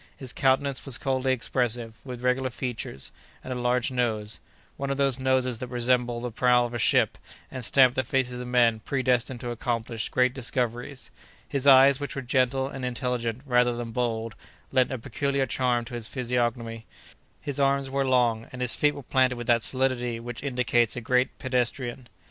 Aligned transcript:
His 0.17 0.33
countenance 0.33 0.83
was 0.83 0.97
coldly 0.97 1.31
expressive, 1.31 1.95
with 2.03 2.23
regular 2.23 2.49
features, 2.49 3.11
and 3.43 3.53
a 3.53 3.55
large 3.55 3.91
nose—one 3.91 4.89
of 4.89 4.97
those 4.97 5.19
noses 5.19 5.59
that 5.59 5.67
resemble 5.67 6.19
the 6.19 6.31
prow 6.31 6.65
of 6.65 6.73
a 6.73 6.79
ship, 6.79 7.19
and 7.51 7.63
stamp 7.63 7.93
the 7.93 8.03
faces 8.03 8.41
of 8.41 8.47
men 8.47 8.79
predestined 8.79 9.39
to 9.41 9.51
accomplish 9.51 10.09
great 10.09 10.33
discoveries. 10.33 11.11
His 11.47 11.67
eyes, 11.67 11.99
which 11.99 12.15
were 12.15 12.23
gentle 12.23 12.67
and 12.67 12.83
intelligent, 12.83 13.41
rather 13.45 13.75
than 13.75 13.91
bold, 13.91 14.33
lent 14.71 14.91
a 14.91 14.97
peculiar 14.97 15.45
charm 15.45 15.85
to 15.85 15.93
his 15.93 16.07
physiognomy. 16.07 16.87
His 17.39 17.59
arms 17.59 17.91
were 17.91 18.03
long, 18.03 18.47
and 18.51 18.63
his 18.63 18.75
feet 18.75 18.95
were 18.95 19.03
planted 19.03 19.35
with 19.35 19.45
that 19.45 19.61
solidity 19.61 20.19
which 20.19 20.41
indicates 20.41 20.95
a 20.95 21.01
great 21.01 21.37
pedestrian. 21.37 22.09